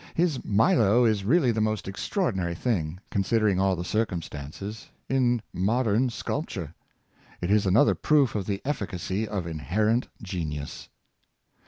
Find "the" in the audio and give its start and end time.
1.51-1.61, 3.75-3.85, 8.47-8.63